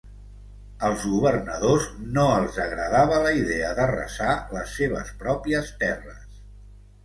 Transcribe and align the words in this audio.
Als 0.87 1.03
governadors 1.11 1.85
no 2.15 2.23
els 2.39 2.57
agradava 2.65 3.21
la 3.27 3.35
idea 3.43 3.69
d'arrasar 3.83 4.35
les 4.59 4.77
seves 4.81 5.15
pròpies 5.23 5.75
terres. 5.87 6.45